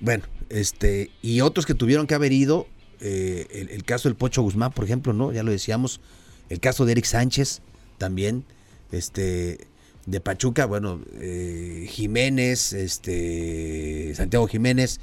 Bueno, 0.00 0.24
este, 0.48 1.10
y 1.22 1.40
otros 1.40 1.66
que 1.66 1.74
tuvieron 1.74 2.06
que 2.06 2.14
haber 2.14 2.32
ido, 2.32 2.66
eh, 3.00 3.68
el, 3.70 3.84
caso 3.84 4.08
del 4.08 4.16
Pocho 4.16 4.42
Guzmán, 4.42 4.72
por 4.72 4.84
ejemplo, 4.84 5.12
¿no? 5.12 5.32
Ya 5.32 5.42
lo 5.42 5.50
decíamos, 5.50 6.00
el 6.48 6.60
caso 6.60 6.84
de 6.84 6.92
Eric 6.92 7.04
Sánchez, 7.04 7.60
también, 7.98 8.44
este, 8.92 9.66
de 10.06 10.20
Pachuca, 10.20 10.66
bueno, 10.66 11.00
eh, 11.14 11.86
Jiménez, 11.90 12.72
este, 12.72 14.14
Santiago 14.14 14.46
Jiménez, 14.46 15.00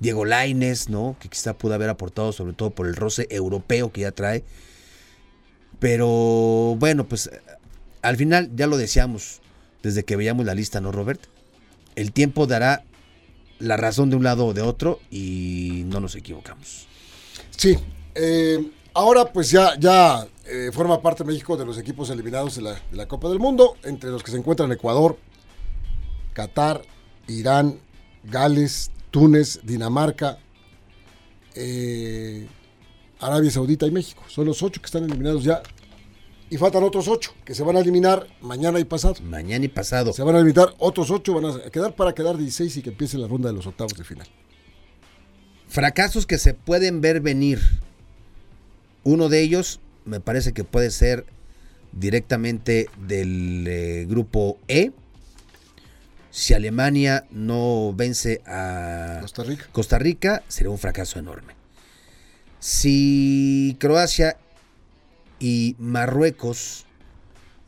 Diego 0.00 0.24
Laines, 0.24 0.88
¿no? 0.88 1.16
Que 1.20 1.28
quizá 1.28 1.56
pudo 1.56 1.74
haber 1.74 1.88
aportado 1.88 2.32
sobre 2.32 2.52
todo 2.52 2.70
por 2.70 2.86
el 2.86 2.96
roce 2.96 3.26
europeo 3.30 3.92
que 3.92 4.02
ya 4.02 4.12
trae. 4.12 4.44
Pero 5.78 6.76
bueno, 6.78 7.06
pues 7.06 7.30
al 8.02 8.16
final 8.16 8.50
ya 8.54 8.66
lo 8.66 8.76
decíamos 8.76 9.40
desde 9.82 10.04
que 10.04 10.16
veíamos 10.16 10.46
la 10.46 10.54
lista, 10.54 10.80
¿no, 10.80 10.92
Robert? 10.92 11.20
El 11.96 12.12
tiempo 12.12 12.46
dará 12.46 12.84
la 13.58 13.76
razón 13.76 14.10
de 14.10 14.16
un 14.16 14.24
lado 14.24 14.46
o 14.46 14.54
de 14.54 14.62
otro 14.62 15.00
y 15.10 15.84
no 15.86 16.00
nos 16.00 16.14
equivocamos. 16.14 16.86
Sí, 17.56 17.76
eh, 18.14 18.70
ahora 18.94 19.32
pues 19.32 19.50
ya, 19.50 19.78
ya 19.78 20.26
eh, 20.46 20.70
forma 20.72 21.00
parte 21.00 21.24
México 21.24 21.56
de 21.56 21.64
los 21.64 21.78
equipos 21.78 22.10
eliminados 22.10 22.56
de 22.56 22.76
la, 22.92 23.08
Copa 23.08 23.28
del 23.28 23.38
Mundo, 23.38 23.76
entre 23.84 24.10
los 24.10 24.22
que 24.22 24.30
se 24.30 24.36
encuentran 24.36 24.70
Ecuador, 24.72 25.18
Qatar, 26.32 26.82
Irán, 27.28 27.78
Gales, 28.24 28.90
Túnez, 29.10 29.60
Dinamarca, 29.62 30.38
eh, 31.54 32.46
Arabia 33.20 33.50
Saudita 33.50 33.86
y 33.86 33.90
México. 33.90 34.22
Son 34.28 34.44
los 34.44 34.62
ocho 34.62 34.80
que 34.80 34.86
están 34.86 35.04
eliminados 35.04 35.44
ya. 35.44 35.62
Y 36.48 36.58
faltan 36.58 36.84
otros 36.84 37.08
ocho 37.08 37.34
que 37.44 37.54
se 37.54 37.64
van 37.64 37.76
a 37.76 37.80
eliminar 37.80 38.26
mañana 38.40 38.78
y 38.78 38.84
pasado. 38.84 39.16
Mañana 39.22 39.64
y 39.64 39.68
pasado. 39.68 40.12
Se 40.12 40.22
van 40.22 40.36
a 40.36 40.38
eliminar 40.38 40.74
otros 40.78 41.10
ocho, 41.10 41.34
van 41.34 41.46
a 41.46 41.70
quedar 41.70 41.96
para 41.96 42.14
quedar 42.14 42.36
16 42.36 42.76
y 42.76 42.82
que 42.82 42.90
empiece 42.90 43.18
la 43.18 43.26
ronda 43.26 43.48
de 43.48 43.54
los 43.54 43.66
octavos 43.66 43.94
de 43.94 44.04
final. 44.04 44.28
Fracasos 45.68 46.26
que 46.26 46.38
se 46.38 46.54
pueden 46.54 47.00
ver 47.00 47.20
venir. 47.20 47.60
Uno 49.02 49.28
de 49.28 49.40
ellos 49.40 49.80
me 50.04 50.20
parece 50.20 50.52
que 50.52 50.62
puede 50.62 50.90
ser 50.92 51.26
directamente 51.92 52.88
del 53.06 53.66
eh, 53.66 54.06
grupo 54.08 54.58
E. 54.68 54.92
Si 56.30 56.54
Alemania 56.54 57.26
no 57.30 57.92
vence 57.96 58.42
a 58.46 59.18
Costa 59.22 59.42
Rica. 59.42 59.66
Costa 59.72 59.98
Rica, 59.98 60.42
será 60.48 60.70
un 60.70 60.78
fracaso 60.78 61.18
enorme. 61.18 61.54
Si 62.60 63.76
Croacia 63.80 64.36
y 65.38 65.76
Marruecos 65.78 66.86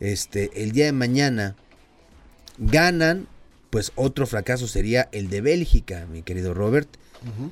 este, 0.00 0.50
el 0.62 0.72
día 0.72 0.86
de 0.86 0.92
mañana 0.92 1.56
ganan, 2.58 3.28
pues 3.70 3.92
otro 3.94 4.26
fracaso 4.26 4.68
sería 4.68 5.08
el 5.12 5.28
de 5.28 5.40
Bélgica, 5.40 6.06
mi 6.06 6.22
querido 6.22 6.54
Robert. 6.54 6.88
Uh 7.22 7.44
-huh. 7.44 7.50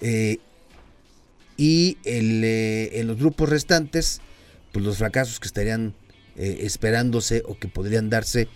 eh, 0.00 0.38
y 1.56 1.98
el, 2.04 2.42
eh, 2.44 3.00
en 3.00 3.06
los 3.06 3.18
grupos 3.18 3.48
restantes, 3.48 4.20
pues 4.72 4.84
los 4.84 4.98
fracasos 4.98 5.38
que 5.38 5.46
estarían 5.46 5.94
eh, 6.36 6.58
esperándose 6.62 7.42
o 7.46 7.56
que 7.56 7.68
podrían 7.68 8.10
darse 8.10 8.48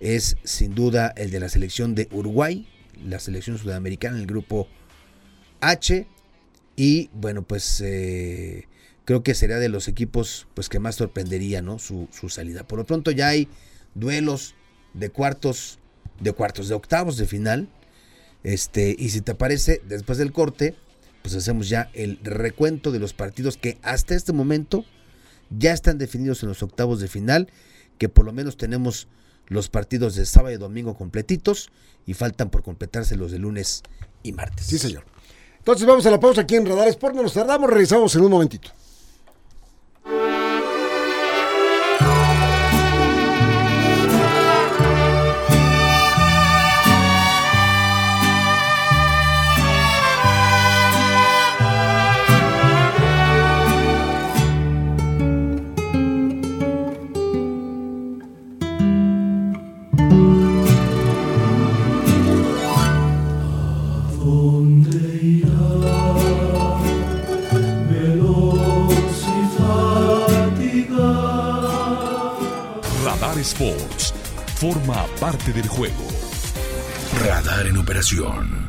es 0.00 0.36
sin 0.44 0.74
duda 0.74 1.12
el 1.16 1.30
de 1.30 1.40
la 1.40 1.48
selección 1.48 1.94
de 1.94 2.08
Uruguay, 2.10 2.66
la 3.04 3.18
selección 3.20 3.58
sudamericana 3.58 4.16
en 4.16 4.22
el 4.22 4.26
grupo 4.26 4.66
H. 5.60 6.06
Y 6.76 7.10
bueno, 7.12 7.42
pues 7.42 7.82
eh, 7.84 8.66
creo 9.08 9.22
que 9.22 9.34
sería 9.34 9.56
de 9.58 9.70
los 9.70 9.88
equipos 9.88 10.46
pues 10.52 10.68
que 10.68 10.80
más 10.80 10.96
sorprendería 10.96 11.62
¿no? 11.62 11.78
su, 11.78 12.08
salida. 12.28 12.64
Por 12.68 12.78
lo 12.78 12.84
pronto 12.84 13.10
ya 13.10 13.28
hay 13.28 13.48
duelos 13.94 14.54
de 14.92 15.08
cuartos, 15.08 15.78
de 16.20 16.32
cuartos, 16.32 16.68
de 16.68 16.74
octavos 16.74 17.16
de 17.16 17.24
final. 17.24 17.70
Este, 18.42 18.94
y 18.98 19.08
si 19.08 19.22
te 19.22 19.34
parece, 19.34 19.80
después 19.88 20.18
del 20.18 20.30
corte, 20.30 20.74
pues 21.22 21.34
hacemos 21.34 21.70
ya 21.70 21.90
el 21.94 22.18
recuento 22.22 22.92
de 22.92 22.98
los 22.98 23.14
partidos 23.14 23.56
que 23.56 23.78
hasta 23.80 24.14
este 24.14 24.34
momento 24.34 24.84
ya 25.48 25.72
están 25.72 25.96
definidos 25.96 26.42
en 26.42 26.50
los 26.50 26.62
octavos 26.62 27.00
de 27.00 27.08
final, 27.08 27.50
que 27.96 28.10
por 28.10 28.26
lo 28.26 28.34
menos 28.34 28.58
tenemos 28.58 29.08
los 29.46 29.70
partidos 29.70 30.16
de 30.16 30.26
sábado 30.26 30.54
y 30.54 30.58
domingo 30.58 30.98
completitos 30.98 31.70
y 32.04 32.12
faltan 32.12 32.50
por 32.50 32.62
completarse 32.62 33.16
los 33.16 33.32
de 33.32 33.38
lunes 33.38 33.84
y 34.22 34.32
martes. 34.32 34.66
Sí, 34.66 34.76
señor. 34.76 35.04
Entonces 35.56 35.86
vamos 35.86 36.04
a 36.04 36.10
la 36.10 36.20
pausa 36.20 36.42
aquí 36.42 36.56
en 36.56 36.66
Radar 36.66 36.88
Sport, 36.88 37.14
no 37.14 37.22
nos 37.22 37.32
tardamos, 37.32 37.70
regresamos 37.70 38.14
en 38.14 38.20
un 38.20 38.32
momentito. 38.32 38.70
Sports 73.48 74.12
forma 74.56 75.06
parte 75.20 75.52
del 75.52 75.66
juego. 75.68 76.04
Radar 77.24 77.66
en 77.66 77.78
operación. 77.78 78.68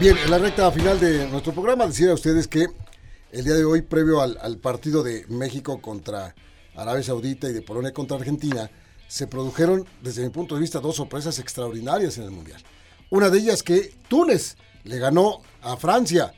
Bien, 0.00 0.16
en 0.16 0.30
la 0.30 0.38
recta 0.38 0.70
final 0.72 0.98
de 0.98 1.28
nuestro 1.28 1.52
programa 1.52 1.86
decía 1.86 2.12
a 2.12 2.14
ustedes 2.14 2.48
que 2.48 2.68
el 3.32 3.44
día 3.44 3.54
de 3.54 3.64
hoy, 3.64 3.82
previo 3.82 4.22
al, 4.22 4.58
partido 4.58 5.02
de 5.02 5.26
México 5.28 5.82
contra 5.82 6.34
Arabia 6.74 7.02
Saudita 7.02 7.48
y 7.48 7.52
de 7.52 7.62
Polonia 7.62 7.92
contra 7.92 8.16
Argentina, 8.16 8.70
se 9.08 9.26
produjeron, 9.26 9.86
desde 10.02 10.22
mi 10.22 10.30
punto 10.30 10.54
de 10.54 10.60
vista, 10.60 10.80
dos 10.80 10.96
sorpresas 10.96 11.38
extraordinarias 11.38 12.16
en 12.18 12.24
el 12.24 12.30
Mundial. 12.30 12.62
Una 13.10 13.28
de 13.28 13.38
ellas 13.38 13.62
que 13.62 13.92
Túnez 14.08 14.56
le 14.84 14.98
ganó 14.98 15.42
a 15.62 15.76
Francia 15.76 16.32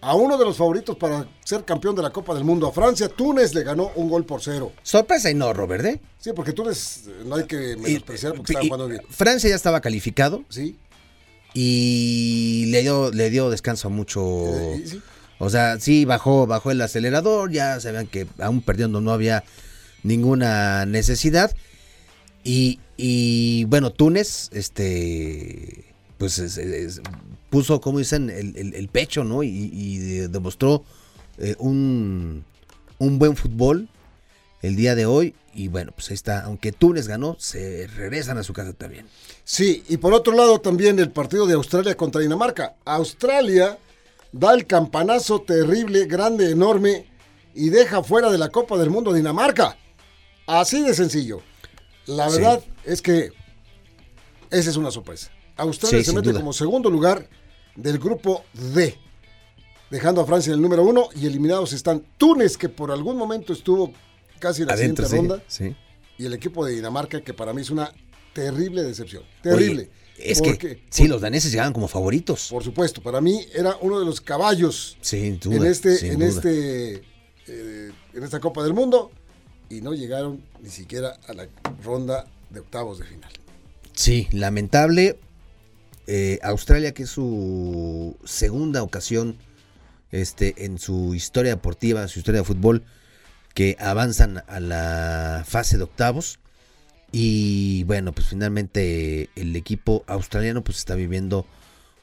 a 0.00 0.16
uno 0.16 0.36
de 0.36 0.44
los 0.44 0.56
favoritos 0.56 0.96
para 0.96 1.28
ser 1.44 1.64
campeón 1.64 1.94
de 1.94 2.02
la 2.02 2.10
Copa 2.10 2.34
del 2.34 2.42
Mundo, 2.42 2.66
a 2.66 2.72
Francia. 2.72 3.08
Túnez 3.08 3.54
le 3.54 3.62
ganó 3.62 3.92
un 3.94 4.10
gol 4.10 4.26
por 4.26 4.42
cero. 4.42 4.72
Sorpresa 4.82 5.30
y 5.30 5.34
no, 5.34 5.52
Robert, 5.52 5.84
¿eh? 5.84 6.00
Sí, 6.18 6.32
porque 6.34 6.52
Túnez 6.52 7.04
no 7.24 7.36
hay 7.36 7.44
que 7.44 7.76
menospreciar 7.76 8.34
porque 8.34 8.52
estaba 8.52 8.66
jugando 8.66 8.88
bien. 8.88 9.02
Francia 9.08 9.48
ya 9.48 9.54
estaba 9.54 9.80
calificado. 9.80 10.44
Sí. 10.48 10.76
Y 11.54 12.66
le 12.70 12.82
dio, 12.82 13.12
le 13.12 13.30
dio 13.30 13.48
descanso 13.48 13.88
a 13.88 13.90
mucho. 13.92 14.22
Eh, 14.48 14.82
sí. 14.86 15.00
O 15.44 15.50
sea, 15.50 15.80
sí, 15.80 16.04
bajó, 16.04 16.46
bajó 16.46 16.70
el 16.70 16.80
acelerador, 16.80 17.50
ya 17.50 17.80
sabían 17.80 18.06
que 18.06 18.28
aún 18.38 18.62
perdiendo 18.62 19.00
no 19.00 19.10
había 19.10 19.42
ninguna 20.04 20.86
necesidad. 20.86 21.52
Y, 22.44 22.78
y 22.96 23.64
bueno, 23.64 23.90
Túnez, 23.90 24.50
este, 24.52 25.84
pues 26.16 26.38
es, 26.38 26.58
es, 26.58 27.02
puso, 27.50 27.80
como 27.80 27.98
dicen, 27.98 28.30
el 28.30 28.88
pecho, 28.88 29.24
¿no? 29.24 29.42
Y, 29.42 29.48
y 29.72 29.98
demostró 30.28 30.84
eh, 31.38 31.56
un, 31.58 32.44
un, 32.98 33.18
buen 33.18 33.34
fútbol 33.34 33.88
el 34.60 34.76
día 34.76 34.94
de 34.94 35.06
hoy. 35.06 35.34
Y 35.52 35.66
bueno, 35.66 35.90
pues 35.90 36.08
ahí 36.10 36.14
está. 36.14 36.42
Aunque 36.42 36.70
Túnez 36.70 37.08
ganó, 37.08 37.34
se 37.40 37.88
regresan 37.88 38.38
a 38.38 38.44
su 38.44 38.52
casa 38.52 38.74
también. 38.74 39.08
Sí, 39.42 39.82
y 39.88 39.96
por 39.96 40.14
otro 40.14 40.36
lado 40.36 40.60
también 40.60 41.00
el 41.00 41.10
partido 41.10 41.48
de 41.48 41.54
Australia 41.54 41.96
contra 41.96 42.20
Dinamarca. 42.20 42.76
Australia 42.84 43.76
da 44.32 44.54
el 44.54 44.66
campanazo 44.66 45.42
terrible, 45.42 46.06
grande, 46.06 46.50
enorme, 46.50 47.06
y 47.54 47.68
deja 47.68 48.02
fuera 48.02 48.30
de 48.30 48.38
la 48.38 48.48
Copa 48.48 48.78
del 48.78 48.90
Mundo 48.90 49.12
Dinamarca. 49.12 49.76
Así 50.46 50.82
de 50.82 50.94
sencillo. 50.94 51.42
La 52.06 52.28
verdad 52.28 52.60
sí. 52.60 52.70
es 52.84 53.02
que 53.02 53.30
esa 54.50 54.70
es 54.70 54.76
una 54.76 54.90
sorpresa. 54.90 55.30
Australia 55.56 55.98
sí, 55.98 56.04
se 56.04 56.12
mete 56.14 56.30
duda. 56.30 56.40
como 56.40 56.52
segundo 56.52 56.90
lugar 56.90 57.28
del 57.76 57.98
grupo 57.98 58.44
D, 58.52 58.98
dejando 59.90 60.20
a 60.20 60.26
Francia 60.26 60.50
en 60.50 60.56
el 60.56 60.62
número 60.62 60.82
uno 60.82 61.08
y 61.14 61.26
eliminados 61.26 61.72
están 61.72 62.04
Túnez, 62.18 62.56
que 62.56 62.68
por 62.68 62.90
algún 62.90 63.16
momento 63.16 63.52
estuvo 63.52 63.92
casi 64.38 64.62
en 64.62 64.68
la 64.68 64.74
Adentro, 64.74 65.06
siguiente 65.06 65.34
ronda, 65.34 65.44
sí, 65.46 65.76
y 66.18 66.26
el 66.26 66.32
equipo 66.32 66.64
de 66.64 66.74
Dinamarca, 66.74 67.20
que 67.20 67.34
para 67.34 67.52
mí 67.52 67.62
es 67.62 67.70
una 67.70 67.92
terrible 68.32 68.82
decepción. 68.82 69.22
Terrible. 69.42 69.90
Es 70.24 70.40
que 70.40 70.82
sí, 70.90 71.08
los 71.08 71.20
daneses 71.20 71.50
llegaban 71.50 71.72
como 71.72 71.88
favoritos. 71.88 72.48
Por 72.50 72.62
supuesto, 72.62 73.02
para 73.02 73.20
mí 73.20 73.46
era 73.54 73.76
uno 73.80 73.98
de 73.98 74.06
los 74.06 74.20
caballos 74.20 74.96
en 75.10 75.66
este, 75.66 76.12
en 76.12 76.22
este, 76.22 77.02
eh, 77.46 77.90
en 78.14 78.22
esta 78.22 78.40
Copa 78.40 78.62
del 78.62 78.74
Mundo 78.74 79.10
y 79.68 79.80
no 79.80 79.94
llegaron 79.94 80.42
ni 80.60 80.70
siquiera 80.70 81.18
a 81.26 81.32
la 81.32 81.48
ronda 81.82 82.26
de 82.50 82.60
octavos 82.60 82.98
de 82.98 83.04
final. 83.06 83.30
Sí, 83.94 84.28
lamentable. 84.32 85.18
Eh, 86.06 86.38
Australia, 86.42 86.92
que 86.92 87.04
es 87.04 87.10
su 87.10 88.16
segunda 88.24 88.82
ocasión 88.82 89.38
este, 90.10 90.64
en 90.64 90.78
su 90.78 91.14
historia 91.14 91.52
deportiva, 91.52 92.06
su 92.08 92.18
historia 92.18 92.40
de 92.40 92.46
fútbol, 92.46 92.84
que 93.54 93.76
avanzan 93.78 94.42
a 94.46 94.60
la 94.60 95.44
fase 95.46 95.78
de 95.78 95.84
octavos. 95.84 96.38
Y 97.12 97.84
bueno, 97.84 98.12
pues 98.12 98.28
finalmente 98.28 99.28
el 99.36 99.54
equipo 99.54 100.02
australiano 100.06 100.64
pues 100.64 100.78
está 100.78 100.94
viviendo 100.94 101.46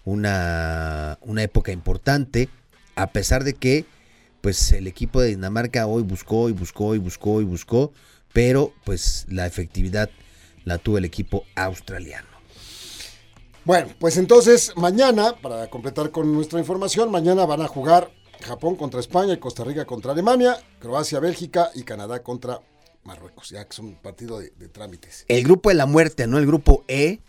una, 0.05 1.17
una 1.21 1.41
época 1.43 1.71
importante, 1.71 2.47
a 2.95 3.07
pesar 3.07 3.43
de 3.43 3.55
que 3.55 3.85
pues 4.41 4.71
el 4.71 4.87
equipo 4.87 5.19
de 5.19 5.29
Dinamarca 5.29 5.87
hoy 5.87 6.03
buscó 6.03 6.47
y 6.47 6.53
buscó 6.53 6.95
y 6.95 6.99
buscó 6.99 7.41
y 7.41 7.43
buscó, 7.43 7.91
pero 8.33 8.71
pues 8.85 9.25
la 9.29 9.47
efectividad 9.47 10.09
la 10.63 10.77
tuvo 10.77 10.99
el 10.99 11.05
equipo 11.05 11.43
australiano. 11.55 12.27
Bueno, 13.65 13.89
pues 13.99 14.17
entonces 14.17 14.73
mañana, 14.77 15.35
para 15.41 15.69
completar 15.69 16.11
con 16.11 16.31
nuestra 16.31 16.59
información, 16.59 17.11
mañana 17.11 17.45
van 17.45 17.61
a 17.61 17.67
jugar 17.67 18.11
Japón 18.41 18.75
contra 18.75 18.99
España 18.99 19.33
y 19.33 19.37
Costa 19.37 19.63
Rica 19.63 19.85
contra 19.85 20.13
Alemania, 20.13 20.57
Croacia, 20.79 21.19
Bélgica 21.19 21.71
y 21.75 21.83
Canadá 21.83 22.23
contra 22.23 22.61
Marruecos, 23.03 23.49
ya 23.49 23.63
que 23.63 23.69
es 23.71 23.79
un 23.79 23.95
partido 23.95 24.39
de, 24.39 24.49
trámites. 24.67 25.25
El 25.27 25.43
grupo 25.43 25.69
de 25.69 25.75
la 25.75 25.85
muerte, 25.85 26.27
¿no? 26.27 26.37
El 26.37 26.45
grupo 26.45 26.83
E, 26.87 27.19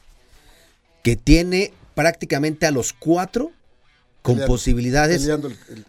que 1.03 1.17
tiene 1.17 1.73
prácticamente 1.95 2.67
a 2.67 2.71
los 2.71 2.93
cuatro 2.93 3.53
con 4.23 4.39
posibilidades 4.47 5.27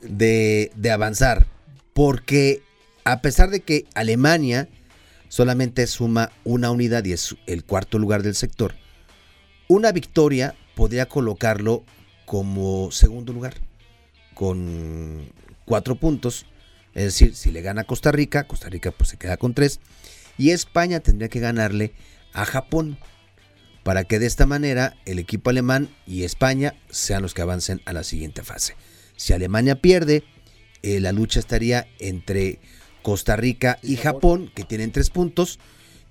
De, 0.02 0.72
de 0.74 0.92
avanzar. 0.92 1.48
Porque 1.94 2.64
a 3.04 3.22
pesar 3.22 3.50
de 3.50 3.60
que 3.60 3.86
Alemania 3.94 4.70
solamente 5.28 5.86
suma 5.88 6.32
una 6.44 6.72
unidad 6.72 7.04
y 7.06 7.14
es 7.14 7.36
el 7.48 7.66
cuarto 7.66 8.00
lugar 8.00 8.24
del 8.24 8.36
sector, 8.36 8.76
una 9.68 9.92
victoria 9.92 10.56
podría 10.76 11.08
colocarlo 11.08 11.84
como 12.26 12.92
segundo 12.92 13.34
lugar, 13.34 13.56
con 14.34 15.30
cuatro 15.66 15.96
puntos. 15.96 16.46
Es 16.94 17.04
decir, 17.06 17.36
si 17.36 17.52
le 17.52 17.62
gana 17.62 17.82
a 17.82 17.86
Costa 17.86 18.12
Rica, 18.12 18.48
Costa 18.48 18.70
Rica 18.70 18.92
pues 18.92 19.10
se 19.10 19.18
queda 19.18 19.38
con 19.38 19.54
tres. 19.54 19.80
Y 20.38 20.52
España 20.52 21.00
tendría 21.00 21.30
que 21.30 21.40
ganarle 21.40 21.94
a 22.34 22.46
Japón 22.46 22.98
para 23.84 24.04
que 24.04 24.20
de 24.20 24.28
esta 24.28 24.46
manera 24.46 24.96
el 25.06 25.20
equipo 25.20 25.50
alemán 25.50 25.90
y 26.06 26.24
España 26.24 26.76
sean 26.90 27.22
los 27.22 27.34
que 27.34 27.42
avancen 27.42 27.82
a 27.86 27.94
la 27.94 28.04
siguiente 28.04 28.44
fase. 28.44 28.76
Si 29.16 29.34
Alemania 29.34 29.82
pierde, 29.82 30.24
eh, 30.84 31.00
la 31.00 31.12
lucha 31.12 31.40
estaría 31.40 31.88
entre 32.00 32.60
Costa 33.02 33.36
Rica 33.36 33.80
y, 33.82 33.98
Japón? 33.98 34.52
que 34.54 34.64
tienen 34.64 34.92
tres 34.92 35.10
puntos, 35.10 35.60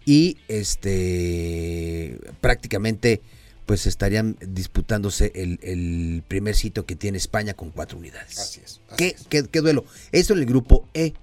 y 0.04 0.38
este 0.48 2.18
prácticamente 2.40 3.20
pues 3.70 3.86
estarían 3.86 4.36
disputándose 4.40 5.30
el, 5.32 6.24
primer 6.26 6.56
sitio 6.56 6.86
que 6.86 6.96
tiene 6.96 7.18
España 7.18 7.54
con 7.54 7.70
cuatro 7.70 7.98
unidades. 7.98 8.36
Así 8.36 8.60
es. 8.64 8.80
¿Qué, 8.96 9.60
duelo? 9.60 9.84
Eso 10.10 10.32
en 10.32 10.40
el 10.40 10.46
grupo 10.46 10.88
E. 10.92 11.14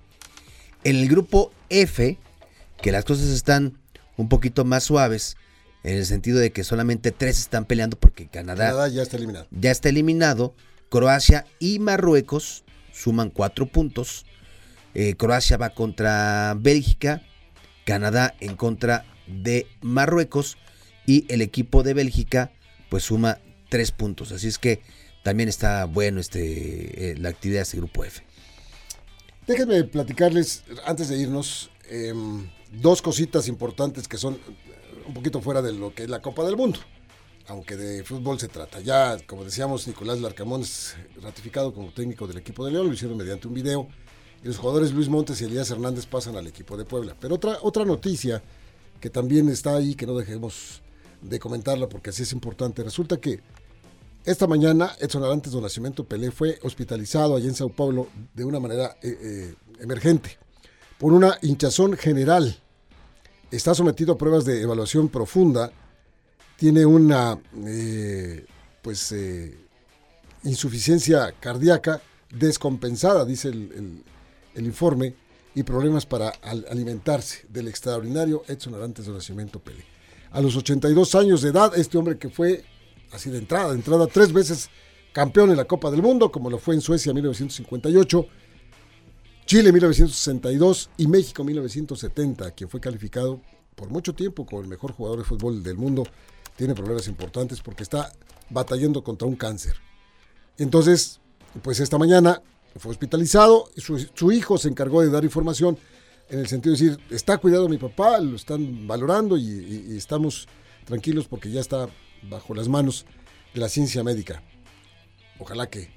En 0.85 0.95
el 0.95 1.09
grupo 1.09 1.51
F, 1.69 2.17
que 2.81 2.94
las 2.94 3.03
cosas 3.03 3.25
están 3.25 3.77
un 4.15 4.29
poquito 4.29 4.63
más 4.63 4.85
suaves, 4.85 5.35
en 5.83 5.97
el 5.97 6.05
sentido 6.05 6.39
de 6.39 6.53
que 6.53 6.63
solamente 6.63 7.11
tres 7.11 7.38
están 7.38 7.65
peleando 7.65 7.99
porque 7.99 8.29
Canadá, 8.29 8.88
ya 8.88 9.03
está 9.03 9.17
eliminado. 9.17 9.47
Ya 9.51 9.71
está 9.71 9.89
eliminado. 9.89 10.55
Croacia 10.88 11.45
y 11.59 11.79
Marruecos 11.79 12.63
suman 12.94 13.29
cuatro 13.29 13.65
puntos. 13.65 14.25
Eh, 14.94 15.15
Croacia 15.17 15.57
va 15.57 15.71
contra 15.71 16.55
Bélgica, 16.57 17.23
Canadá 17.85 18.35
en 18.39 18.55
contra 18.55 19.03
de 19.27 19.67
Marruecos 19.81 20.57
y 21.07 21.25
el 21.33 21.42
equipo 21.42 21.81
de 21.81 21.95
Bélgica 21.95 22.51
pues 22.89 23.06
suma 23.06 23.39
tres 23.69 23.92
puntos. 23.92 24.31
Así 24.31 24.48
es 24.48 24.59
que 24.59 24.81
también 25.24 25.50
está 25.50 25.86
bueno 25.86 26.19
este, 26.19 27.12
eh, 27.12 27.18
la 27.18 27.30
actividad 27.30 27.59
de 27.59 27.63
este 27.63 27.77
grupo 27.77 28.04
F. 28.04 28.21
Déjenme 29.48 29.86
platicarles, 29.86 30.63
antes 30.86 31.07
de 31.07 31.18
irnos, 31.18 31.71
em, 31.89 32.48
dos 32.71 33.01
cositas 33.01 33.48
importantes 33.48 34.07
que 34.07 34.18
son 34.18 34.38
un 35.07 35.13
poquito 35.13 35.42
fuera 35.42 35.62
de 35.62 35.71
lo 35.71 35.95
que 35.95 36.04
es 36.04 36.09
la 36.09 36.21
Copa 36.21 36.44
del 36.44 36.57
Mundo, 36.57 36.80
aunque 37.48 37.77
de 37.77 38.04
fútbol 38.04 38.39
se 38.39 38.50
trata. 38.50 38.81
Ya, 38.81 39.18
como 39.25 39.45
decíamos, 39.45 39.88
Nicolás 39.88 40.19
Larcamón 40.19 40.62
es 40.62 40.95
ratificado 41.21 41.74
como 41.74 41.92
técnico 41.92 42.27
del 42.27 42.38
equipo 42.38 42.65
de 42.65 42.71
León, 42.71 42.88
lo 42.88 42.94
hicieron 42.94 43.18
mediante 43.18 43.48
un 43.48 43.54
video, 43.54 43.88
y 44.44 44.48
los 44.48 44.57
jugadores 44.57 44.92
Luis 44.92 45.07
Montes 45.07 45.39
y 45.39 45.45
Elías 45.45 45.71
Hernández 45.71 46.06
pasan 46.06 46.36
al 46.36 46.48
equipo 46.48 46.75
de 46.75 46.83
Puebla. 46.83 47.15
Pero 47.18 47.36
otra, 47.36 47.57
otra 47.62 47.86
noticia 47.86 48.44
que 49.00 49.09
también 49.09 49.48
está 49.48 49.77
ahí, 49.77 49.95
que 49.95 50.06
no 50.06 50.18
dejemos 50.18 50.81
de 51.22 51.40
comentarla 51.40 51.88
porque 51.90 52.10
así 52.12 52.24
es 52.24 52.34
importante, 52.34 52.84
resulta 52.84 53.18
que 53.18 53.42
esta 54.28 54.46
mañana 54.46 54.92
Edson 55.00 55.24
Arantes 55.24 55.54
do 55.54 55.62
Nacimiento 55.62 56.04
Pelé 56.04 56.31
fue 56.31 56.60
hospitalizado 56.62 57.38
allá 57.38 57.48
en 57.48 57.56
Sao 57.56 57.69
Paulo 57.69 58.10
de 58.34 58.44
una 58.44 58.60
manera 58.60 58.98
eh, 59.02 59.18
eh, 59.22 59.56
emergente 59.80 60.38
por 61.00 61.14
una 61.14 61.38
hinchazón 61.42 61.96
general. 61.96 62.58
Está 63.52 63.74
sometido 63.74 64.12
a 64.12 64.18
pruebas 64.18 64.44
de 64.44 64.62
evaluación 64.62 65.08
profunda, 65.08 65.72
tiene 66.58 66.86
una 66.86 67.40
eh, 67.66 68.46
pues 68.81 69.16
insuficiencia 70.44 71.34
cardíaca 71.40 72.02
descompensada, 72.30 73.24
dice 73.24 73.48
el, 73.48 74.04
informe, 74.58 75.16
y 75.56 75.64
problemas 75.64 76.06
para 76.06 76.34
alimentarse 76.69 77.46
del 77.48 77.69
extraordinario 77.69 78.44
Edson 78.50 78.75
Arantes 78.75 79.06
de 79.06 79.14
Nacimiento 79.14 79.60
Pele. 79.60 79.96
A 80.38 80.39
los 80.39 80.56
82 80.56 81.16
años 81.16 81.42
de 81.42 81.50
edad, 81.50 81.75
este 81.75 81.98
hombre 81.98 82.19
que 82.19 82.30
fue 82.30 82.63
así 83.12 83.31
de 83.31 83.39
entrada, 83.39 83.69
de 83.69 83.74
entrada 83.78 84.06
tres 84.06 84.31
veces 84.31 84.69
campeón 85.12 85.50
en 85.50 85.57
la 85.57 85.66
Copa 85.66 85.89
del 85.89 86.04
Mundo, 86.04 86.31
como 86.31 86.51
lo 86.51 86.60
fue 86.60 86.75
en 86.75 86.81
Suecia 86.81 87.10
en 87.10 87.16
1958, 87.16 88.28
Chile 89.48 89.72
1962 89.72 90.92
y 90.98 91.07
México 91.07 91.44
1970, 91.44 92.51
quien 92.51 92.69
fue 92.69 92.80
calificado 92.80 93.42
por 93.74 93.89
mucho 93.89 94.13
tiempo 94.13 94.45
como 94.45 94.62
el 94.62 94.68
mejor 94.68 94.92
jugador 94.92 95.18
de 95.18 95.25
fútbol 95.25 95.63
del 95.63 95.75
mundo, 95.75 96.04
tiene 96.56 96.76
problemas 96.76 97.07
importantes 97.07 97.59
porque 97.59 97.81
está 97.81 98.14
batallando 98.52 99.04
contra 99.04 99.28
un 99.28 99.38
cáncer. 99.38 99.73
Entonces, 100.59 101.19
pues 101.64 101.80
esta 101.80 101.97
mañana 101.97 102.44
fue 102.76 102.92
hospitalizado, 102.92 103.71
su, 103.78 103.97
su 104.14 104.31
hijo 104.31 104.59
se 104.59 104.69
encargó 104.69 105.02
de 105.02 105.09
dar 105.09 105.23
información 105.23 105.80
en 106.30 106.40
el 106.40 106.48
sentido 106.48 106.76
de 106.76 106.84
decir, 106.84 107.00
está 107.10 107.38
cuidado 107.38 107.69
mi 107.69 107.78
papá, 107.78 108.19
lo 108.19 108.36
están 108.36 108.88
valorando 108.88 109.38
y, 109.38 109.96
estamos 109.98 110.48
tranquilos 110.86 111.28
porque 111.28 111.52
ya 111.52 111.62
está 111.62 111.90
bajo 112.24 112.54
las 112.54 112.68
manos 112.68 113.06
de 113.54 113.62
la 113.62 113.69
ciencia 113.69 114.04
médica. 114.04 114.42
Ojalá 115.40 115.69
que, 115.69 115.90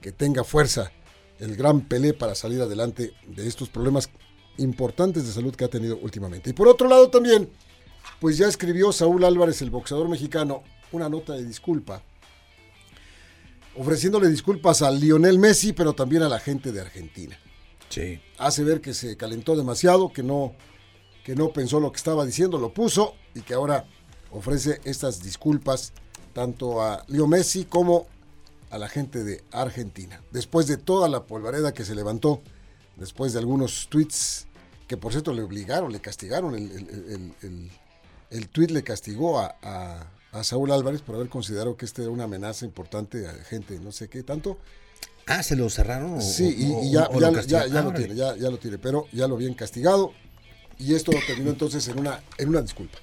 que 0.00 0.12
tenga 0.12 0.44
fuerza 0.44 0.92
el 1.38 1.56
gran 1.56 1.82
Pelé 1.82 2.14
para 2.14 2.34
salir 2.34 2.60
adelante 2.60 3.14
de 3.26 3.46
estos 3.46 3.68
problemas 3.68 4.10
importantes 4.58 5.26
de 5.26 5.32
salud 5.32 5.54
que 5.54 5.64
ha 5.64 5.68
tenido 5.68 5.98
últimamente. 5.98 6.50
Y 6.50 6.52
por 6.52 6.68
otro 6.68 6.88
lado 6.88 7.08
también, 7.08 7.48
pues 8.20 8.36
ya 8.36 8.48
escribió 8.48 8.92
Saúl 8.92 9.24
Álvarez, 9.24 9.62
el 9.62 9.70
boxeador 9.70 10.08
mexicano, 10.08 10.64
una 10.90 11.08
nota 11.08 11.34
de 11.34 11.44
disculpa, 11.44 12.02
ofreciéndole 13.76 14.28
disculpas 14.28 14.82
a 14.82 14.90
Lionel 14.90 15.38
Messi, 15.38 15.72
pero 15.72 15.92
también 15.92 16.22
a 16.22 16.28
la 16.28 16.40
gente 16.40 16.72
de 16.72 16.80
Argentina. 16.80 17.38
Hace 18.38 18.64
ver 18.64 18.80
que 18.80 18.94
se 18.94 19.16
calentó 19.16 19.56
demasiado, 19.56 20.12
que 20.12 20.22
no, 20.22 20.54
que 21.24 21.34
no 21.34 21.52
pensó 21.52 21.80
lo 21.80 21.90
que 21.90 21.96
estaba 21.96 22.24
diciendo, 22.24 22.58
lo 22.58 22.72
puso 22.72 23.14
y 23.34 23.42
que 23.42 23.54
ahora 23.54 23.86
ofrece 24.30 24.80
estas 24.84 25.22
disculpas 25.22 25.92
tanto 26.32 26.82
a 26.82 27.04
Leo 27.08 27.26
Messi 27.26 27.64
como 27.64 28.06
a 28.70 28.78
la 28.78 28.88
gente 28.88 29.24
de 29.24 29.42
Argentina. 29.50 30.22
Después 30.30 30.66
de 30.66 30.76
toda 30.76 31.08
la 31.08 31.24
polvareda 31.24 31.72
que 31.72 31.84
se 31.84 31.94
levantó, 31.94 32.42
después 32.96 33.32
de 33.32 33.38
algunos 33.38 33.88
tweets 33.88 34.46
que 34.86 34.96
por 34.96 35.12
cierto 35.12 35.32
le 35.32 35.42
obligaron, 35.42 35.92
le 35.92 36.00
castigaron, 36.00 36.54
el, 36.54 37.70
el, 38.30 38.48
tweet 38.48 38.68
le 38.68 38.82
castigó 38.82 39.38
a, 39.38 39.56
a, 40.32 40.44
Saúl 40.44 40.72
Álvarez 40.72 41.02
por 41.02 41.16
haber 41.16 41.28
considerado 41.28 41.76
que 41.76 41.84
este 41.84 42.02
era 42.02 42.10
una 42.10 42.24
amenaza 42.24 42.64
importante 42.64 43.26
a 43.26 43.32
gente, 43.44 43.78
no 43.80 43.92
sé 43.92 44.08
qué 44.08 44.22
tanto. 44.22 44.58
Ah, 45.28 45.42
¿se 45.42 45.56
lo 45.56 45.68
cerraron? 45.68 46.22
sí, 46.22 46.54
y, 46.58 46.90
ya, 46.90 47.08
ya, 47.12 47.30
lo, 47.30 47.42
ya, 47.42 47.82
lo 47.82 47.92
tiene, 47.92 48.14
ya, 48.14 48.34
ya 48.36 48.50
lo 48.50 48.58
tiene, 48.58 48.78
pero 48.78 49.06
ya 49.12 49.28
lo 49.28 49.34
habían 49.34 49.54
castigado 49.54 50.12
y 50.78 50.94
esto 50.94 51.12
terminó 51.26 51.50
entonces 51.50 51.86
en 51.88 51.98
una, 51.98 52.22
en 52.38 52.48
una 52.48 52.62
disculpa. 52.62 52.98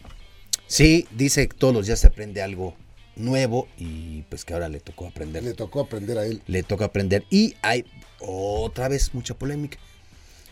Sí, 0.68 1.08
dice 1.12 1.48
que 1.48 1.56
todos 1.56 1.74
los 1.74 1.86
días 1.86 2.00
se 2.00 2.08
aprende 2.08 2.42
algo 2.42 2.76
nuevo 3.16 3.68
y 3.78 4.24
pues 4.24 4.46
que 4.46 4.54
ahora 4.54 4.70
le 4.70 4.80
tocó 4.80 5.08
aprender. 5.08 5.44
Le 5.44 5.54
tocó 5.54 5.82
aprender 5.82 6.18
a 6.18 6.26
él. 6.26 6.42
Le 6.48 6.64
toca 6.64 6.86
aprender. 6.86 7.26
Y 7.30 7.56
hay 7.62 7.86
otra 8.20 8.88
vez 8.88 9.14
mucha 9.14 9.36
polémica. 9.36 9.78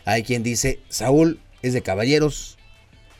Hay 0.04 0.22
quien 0.22 0.42
dice, 0.42 0.80
Saúl 0.88 1.40
es 1.62 1.72
de 1.72 1.82
caballeros, 1.82 2.58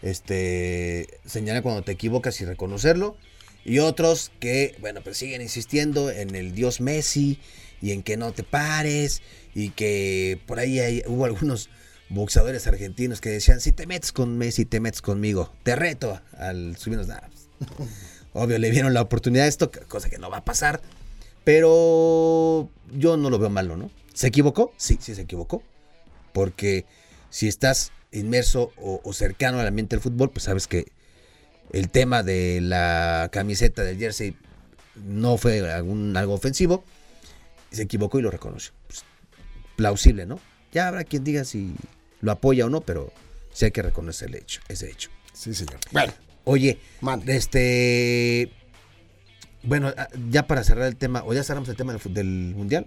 este, 0.03 1.19
señalar 1.25 1.63
cuando 1.63 1.83
te 1.83 1.93
equivocas 1.93 2.41
y 2.41 2.45
reconocerlo. 2.45 3.17
Y 3.65 3.79
otros 3.79 4.31
que, 4.39 4.77
bueno, 4.81 5.01
pues 5.03 5.17
siguen 5.17 5.41
insistiendo 5.41 6.11
en 6.11 6.35
el 6.35 6.55
dios 6.55 6.83
Messi 6.83 7.41
y 7.85 7.93
en 7.93 8.03
que 8.03 8.17
no 8.17 8.33
te 8.33 8.45
pares 8.45 9.21
y 9.55 9.69
que 9.69 10.41
por 10.47 10.59
ahí 10.59 11.03
hubo 11.07 11.27
algunos 11.27 11.69
boxeadores 12.09 12.67
argentinos 12.67 13.21
que 13.21 13.29
decían, 13.29 13.61
si 13.61 13.73
te 13.73 13.87
metes 13.87 14.11
con 14.11 14.39
Messi, 14.39 14.65
te 14.65 14.81
metes 14.81 15.03
conmigo, 15.03 15.53
te 15.65 15.77
reto 15.77 16.19
al 16.39 16.79
subirnos 16.79 17.09
nada. 17.09 17.29
Obvio, 18.33 18.59
le 18.59 18.71
vieron 18.71 18.95
la 18.95 19.03
oportunidad 19.03 19.45
a 19.45 19.49
esto, 19.49 19.71
cosa 19.87 20.09
que 20.09 20.17
no 20.17 20.31
va 20.31 20.39
a 20.39 20.45
pasar, 20.47 20.81
pero 21.45 22.71
yo 22.91 23.19
no 23.19 23.29
lo 23.29 23.39
veo 23.39 23.51
malo, 23.51 23.77
¿no? 23.77 23.91
¿Se 24.15 24.29
equivocó? 24.29 24.73
Sí, 24.79 24.97
sí 24.99 25.15
se 25.15 25.21
equivocó, 25.21 25.63
porque 26.33 26.87
si 27.29 27.49
estás 27.49 27.93
inmerso 28.13 28.73
o, 28.79 29.03
o 29.05 29.13
cercano 29.13 29.61
al 29.61 29.67
ambiente 29.67 29.95
del 29.95 30.03
fútbol, 30.03 30.31
pues 30.31 30.45
sabes 30.45 30.67
que 30.69 30.87
el 31.71 31.91
tema 31.91 32.23
de 32.23 32.63
la 32.63 33.29
camiseta 33.31 33.83
del 33.83 33.99
jersey 33.99 34.35
no 34.95 35.37
fue 35.37 35.71
algún, 35.71 36.17
algo 36.17 36.33
ofensivo, 36.33 36.83
se 37.75 37.83
equivocó 37.83 38.19
y 38.19 38.23
lo 38.23 38.31
reconoció. 38.31 38.73
Pues, 38.87 39.05
plausible, 39.77 40.27
¿no? 40.27 40.39
Ya 40.73 40.89
habrá 40.89 41.05
quien 41.05 41.25
diga 41.25 41.45
si 41.45 41.75
lo 42.21 42.33
apoya 42.33 42.67
o 42.67 42.71
no, 42.71 42.81
pero 42.81 43.13
sí 43.53 43.65
hay 43.67 43.71
que 43.71 43.83
reconocer 43.83 44.29
el 44.29 44.37
hecho, 44.37 44.61
ese 44.69 44.91
hecho. 44.91 45.11
Sí, 45.33 45.55
señor. 45.55 45.79
Bueno, 45.93 46.13
Oye, 46.47 46.79
este. 47.27 48.51
Bueno, 49.63 49.93
ah, 49.97 50.09
ya 50.31 50.47
para 50.47 50.63
cerrar 50.63 50.87
el 50.87 50.97
tema, 50.97 51.23
o 51.25 51.33
ya 51.33 51.43
cerramos 51.43 51.69
el 51.71 51.77
tema 51.77 51.95
del, 51.95 52.15
del 52.15 52.55
mundial. 52.55 52.87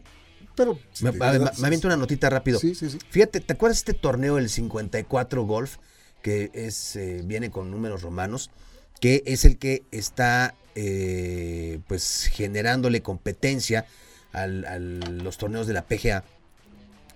pero. 0.56 0.80
si 0.94 1.04
Me, 1.06 1.10
a 1.10 1.14
quedas- 1.14 1.60
me 1.60 1.68
aviento 1.68 1.88
una 1.88 1.98
notita 1.98 2.30
rápido. 2.30 2.60
Sí, 2.60 2.76
sí, 2.76 2.90
sí. 2.90 3.00
Fíjate, 3.10 3.40
¿te 3.40 3.54
acuerdas 3.54 3.80
este 3.80 3.94
torneo, 3.94 4.38
el 4.38 4.50
54 4.50 5.44
Golf, 5.46 5.78
que 6.22 6.52
es 6.54 6.96
eh, 6.96 7.22
viene 7.26 7.50
con 7.50 7.72
números 7.72 8.04
romanos, 8.04 8.52
que 9.02 9.24
es 9.26 9.44
el 9.46 9.58
que 9.58 9.84
está 9.92 10.54
eh, 10.76 11.80
pues 11.88 12.30
generándole 12.32 13.02
competencia 13.02 13.88
al- 14.34 14.66
a 14.66 14.80
los 14.80 15.38
torneos 15.38 15.68
de 15.68 15.74
la 15.74 15.84
PGA? 15.86 16.24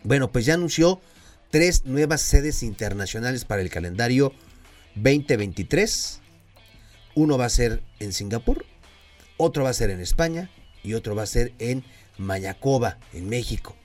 Bueno, 0.04 0.32
pues 0.32 0.46
ya 0.46 0.54
anunció 0.56 1.00
tres 1.52 1.86
nuevas 1.86 2.22
sedes 2.22 2.64
internacionales 2.64 3.46
para 3.46 3.62
el 3.62 3.70
calendario 3.70 4.34
2023. 4.96 6.20
Uno 7.16 7.38
va 7.38 7.46
a 7.46 7.50
ser 7.50 7.82
en 8.00 8.14
Singapur, 8.14 8.66
otro 9.38 9.64
va 9.64 9.70
a 9.70 9.74
ser 9.74 9.90
en 9.90 10.00
España 10.00 10.50
y 10.84 10.94
otro 10.94 11.16
va 11.16 11.24
a 11.24 11.28
ser 11.28 11.54
en 11.60 11.84
Mayacoba, 12.18 12.98
en 13.14 13.28
México, 13.30 13.76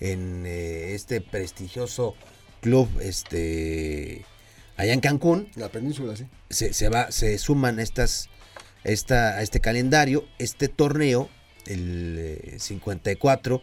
en 0.00 0.44
eh, 0.46 0.94
este 0.94 1.20
prestigioso 1.20 2.14
club 2.60 2.88
este 3.00 4.24
allá 4.76 4.92
en 4.94 5.00
Cancún 5.00 5.48
La 5.54 5.68
península, 5.68 6.16
sí. 6.16 6.26
se, 6.50 6.72
se 6.72 6.88
va, 6.88 7.12
se 7.12 7.38
suman 7.38 7.78
estas, 7.78 8.28
esta, 8.82 9.36
a 9.36 9.42
este 9.42 9.60
calendario, 9.60 10.24
este 10.38 10.68
torneo, 10.68 11.28
el 11.66 12.16
eh, 12.18 12.56
54, 12.58 13.62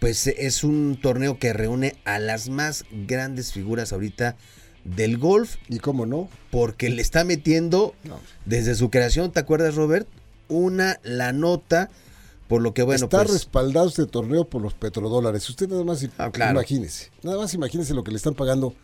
pues 0.00 0.26
es 0.28 0.62
un 0.64 0.98
torneo 1.00 1.38
que 1.38 1.52
reúne 1.52 1.96
a 2.04 2.18
las 2.18 2.48
más 2.48 2.84
grandes 3.06 3.52
figuras 3.52 3.92
ahorita 3.92 4.36
del 4.84 5.18
golf, 5.18 5.56
¿Y 5.68 5.80
cómo 5.80 6.06
no? 6.06 6.28
porque 6.50 6.88
le 6.88 7.02
está 7.02 7.24
metiendo 7.24 7.94
No. 8.04 8.18
desde 8.46 8.74
su 8.74 8.90
creación, 8.90 9.32
¿te 9.32 9.40
acuerdas 9.40 9.74
Robert? 9.74 10.06
Una 10.48 10.98
la 11.02 11.32
nota, 11.32 11.90
por 12.46 12.62
lo 12.62 12.72
que 12.72 12.82
bueno, 12.82 13.04
Está 13.04 13.18
pues 13.18 13.32
respaldado 13.32 13.88
este 13.88 14.06
torneo 14.06 14.48
por 14.48 14.62
los 14.62 14.72
petrodólares. 14.72 15.46
Usted 15.50 15.68
nada 15.68 15.84
más 15.84 16.06
Ah, 16.16 16.30
claro. 16.30 16.52
imagínese. 16.52 17.10
Nada 17.22 17.36
más 17.36 17.52
imagínese 17.52 17.92
lo 17.92 18.02
que 18.04 18.12
le 18.12 18.16
están 18.16 18.34
pagando 18.34 18.74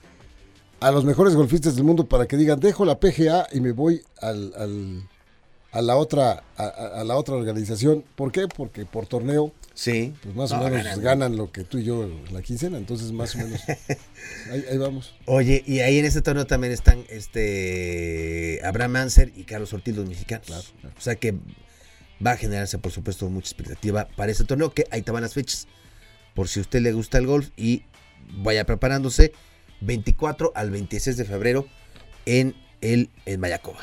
a 0.80 0.90
los 0.90 1.04
mejores 1.06 1.34
golfistas 1.34 1.74
del 1.76 1.84
mundo 1.84 2.06
para 2.06 2.26
que 2.26 2.36
digan, 2.36 2.60
dejo 2.60 2.84
la 2.84 2.98
PGA 3.00 3.46
y 3.52 3.60
me 3.60 3.72
voy 3.72 4.02
al, 4.20 4.52
al- 4.58 5.08
a 5.74 5.82
la 5.82 5.96
otra 5.96 6.44
a, 6.56 7.02
la 7.04 7.16
otra 7.16 7.34
organización. 7.34 8.04
¿Por 8.14 8.30
qué? 8.32 8.46
Porque 8.46 8.86
por 8.86 9.06
torneo, 9.06 9.52
sí, 9.74 10.14
pues 10.22 10.34
más 10.34 10.50
No, 10.52 10.60
o 10.60 10.64
menos 10.64 10.84
ganan. 10.84 11.02
ganan 11.02 11.36
lo 11.36 11.50
que 11.50 11.64
tú 11.64 11.78
y 11.78 11.84
yo 11.84 12.04
en 12.04 12.32
la 12.32 12.42
quincena. 12.42 12.78
Entonces, 12.78 13.10
más 13.12 13.34
o 13.34 13.38
menos. 13.38 13.60
ahí, 14.50 14.64
ahí 14.70 14.78
vamos. 14.78 15.14
Oye, 15.26 15.62
y 15.66 15.80
ahí 15.80 15.98
en 15.98 16.04
este 16.04 16.22
torneo 16.22 16.46
también 16.46 16.72
están 16.72 17.04
este 17.08 18.60
Abraham 18.64 18.96
Anser 18.96 19.32
y 19.36 19.42
Carlos 19.42 19.72
Ortiz, 19.72 19.96
los 19.96 20.08
mexicanos. 20.08 20.46
Claro, 20.46 20.62
claro. 20.80 20.94
O 20.96 21.00
sea 21.00 21.16
que 21.16 21.34
va 22.24 22.32
a 22.32 22.36
generarse, 22.36 22.78
por 22.78 22.92
supuesto, 22.92 23.28
mucha 23.28 23.48
expectativa 23.48 24.06
para 24.16 24.30
este 24.30 24.44
torneo, 24.44 24.72
que 24.72 24.86
ahí 24.92 25.02
te 25.02 25.10
van 25.10 25.22
las 25.22 25.34
fechas. 25.34 25.66
Por 26.34 26.48
si 26.48 26.60
a 26.60 26.62
usted 26.62 26.80
le 26.82 26.92
gusta 26.92 27.18
el 27.18 27.26
golf 27.26 27.50
y 27.56 27.82
vaya 28.38 28.64
preparándose, 28.64 29.32
24 29.80 30.52
al 30.54 30.70
26 30.70 31.16
de 31.16 31.24
febrero 31.24 31.66
en 32.26 32.54
el 32.80 33.10
en 33.26 33.40
Mayacoba. 33.40 33.80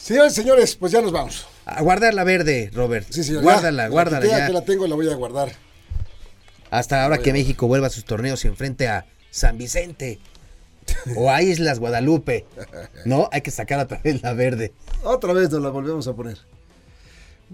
Señores, 0.00 0.34
señores, 0.34 0.76
pues 0.76 0.92
ya 0.92 1.02
nos 1.02 1.12
vamos. 1.12 1.46
A 1.66 1.82
guardar 1.82 2.14
la 2.14 2.24
verde, 2.24 2.70
Robert. 2.72 3.06
Sí, 3.10 3.22
señor. 3.22 3.42
Guárdala, 3.42 3.84
ya, 3.84 3.88
guárdala 3.88 4.26
la 4.26 4.38
ya. 4.38 4.46
que 4.46 4.52
la 4.52 4.62
tengo, 4.62 4.86
la 4.86 4.94
voy 4.94 5.08
a 5.10 5.14
guardar. 5.14 5.52
Hasta 6.70 7.04
ahora 7.04 7.18
que 7.18 7.32
México 7.32 7.66
vuelva 7.66 7.88
a 7.88 7.90
sus 7.90 8.04
torneos 8.04 8.44
y 8.44 8.48
enfrente 8.48 8.88
a 8.88 9.06
San 9.30 9.58
Vicente 9.58 10.18
o 11.16 11.30
a 11.30 11.42
Islas 11.42 11.78
Guadalupe. 11.78 12.46
No, 13.04 13.28
hay 13.32 13.42
que 13.42 13.50
sacar 13.50 13.80
otra 13.80 14.00
vez 14.02 14.22
la 14.22 14.32
verde. 14.32 14.72
Otra 15.02 15.32
vez 15.32 15.50
nos 15.50 15.62
la 15.62 15.70
volvemos 15.70 16.06
a 16.08 16.14
poner. 16.14 16.38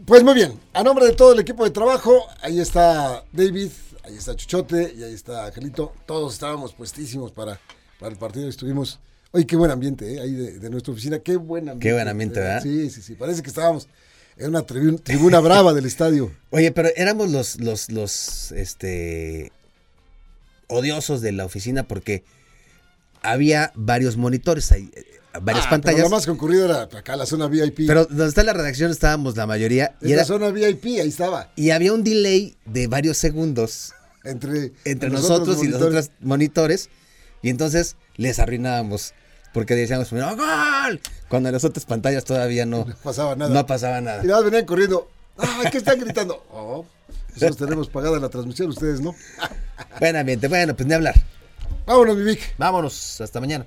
Pues 0.06 0.24
muy 0.24 0.34
bien, 0.34 0.58
a 0.72 0.82
nombre 0.82 1.06
de 1.06 1.12
todo 1.12 1.32
el 1.32 1.38
equipo 1.38 1.62
de 1.62 1.70
trabajo, 1.70 2.26
ahí 2.42 2.58
está 2.58 3.24
David, 3.30 3.70
ahí 4.02 4.16
está 4.16 4.34
Chuchote 4.34 4.92
y 4.96 5.04
ahí 5.04 5.14
está 5.14 5.46
Angelito. 5.46 5.92
Todos 6.04 6.34
estábamos 6.34 6.72
puestísimos 6.72 7.30
para, 7.30 7.60
para 8.00 8.10
el 8.10 8.18
partido. 8.18 8.48
Estuvimos, 8.48 8.98
oye, 9.34 9.46
qué 9.46 9.56
buen 9.56 9.70
ambiente 9.70 10.14
¿eh? 10.14 10.20
ahí 10.20 10.32
de, 10.32 10.58
de 10.60 10.70
nuestra 10.70 10.92
oficina, 10.92 11.18
qué 11.18 11.36
buen 11.36 11.68
ambiente. 11.68 11.86
Qué 11.88 11.92
buen 11.92 12.08
ambiente, 12.08 12.40
¿verdad? 12.40 12.62
Sí, 12.62 12.88
sí, 12.90 13.02
sí, 13.02 13.14
parece 13.14 13.42
que 13.42 13.48
estábamos 13.48 13.88
en 14.36 14.48
una 14.48 14.66
tribu- 14.66 15.00
tribuna 15.02 15.40
brava 15.40 15.74
del 15.74 15.84
estadio. 15.86 16.32
Oye, 16.50 16.72
pero 16.72 16.88
éramos 16.96 17.30
los, 17.30 17.60
los, 17.60 17.90
los, 17.90 18.52
este, 18.52 19.52
odiosos 20.68 21.20
de 21.20 21.32
la 21.32 21.44
oficina 21.44 21.82
porque 21.86 22.24
había 23.22 23.72
varios 23.74 24.16
monitores, 24.16 24.70
ahí, 24.72 24.90
eh, 24.94 25.04
varias 25.42 25.66
Ah, 25.66 25.70
pantallas. 25.70 25.96
Pero 25.96 25.96
Pero, 25.96 26.10
lo 26.10 26.16
más 26.16 26.26
concurrido 26.26 26.64
era 26.66 26.82
acá 26.82 27.16
la 27.16 27.26
zona 27.26 27.46
VIP. 27.48 27.80
donde 27.88 28.26
está 28.26 28.42
la 28.44 28.52
redacción 28.52 28.90
estábamos 28.90 29.36
la 29.36 29.46
mayoría 29.46 29.94
y, 30.00 30.06
en 30.06 30.12
era- 30.12 30.22
la 30.22 30.26
zona 30.26 30.50
VIP, 30.50 30.84
ahí 31.00 31.08
estaba. 31.08 31.50
y 31.56 31.70
había 31.70 31.92
un 31.92 32.04
delay 32.04 32.56
de 32.66 32.86
varios 32.86 33.16
segundos 33.18 33.92
Entre, 34.24 34.72
entre 34.84 35.10
nosotros 35.10 35.56
otros 35.56 35.64
y 35.64 35.68
los 35.68 35.82
otros 35.82 36.10
monitores 36.20 36.88
y 37.42 37.50
entonces 37.50 37.96
les 38.16 38.38
arruinábamos 38.38 39.12
porque 39.54 39.74
decíamos 39.74 40.08
primero 40.08 40.36
¡Gol! 40.36 41.00
Cuando 41.28 41.48
en 41.48 41.54
las 41.54 41.64
otras 41.64 41.86
pantallas 41.86 42.24
todavía 42.24 42.66
no, 42.66 42.84
No 42.84 42.94
pasaba 43.02 43.34
nada. 43.36 43.54
no 43.54 43.64
pasaba 43.66 44.00
nada. 44.02 44.22
Y 44.22 44.26
nada 44.26 44.42
venían 44.42 44.66
corriendo. 44.66 45.08
¡Ah, 45.38 45.62
qué 45.72 45.78
están 45.78 45.98
gritando! 45.98 46.44
Oh, 46.52 46.84
nosotros 47.34 47.56
tenemos 47.56 47.88
pagada 47.88 48.18
la 48.20 48.28
transmisión, 48.28 48.68
ustedes 48.68 49.00
no. 49.00 49.14
Buen 49.98 50.14
ambiente, 50.16 50.46
bueno, 50.48 50.74
pues 50.76 50.86
ni 50.86 50.94
hablar. 50.94 51.14
Vámonos, 51.86 52.16
mi 52.16 52.22
Vic. 52.24 52.54
Vámonos, 52.58 53.20
hasta 53.20 53.40
mañana. 53.40 53.66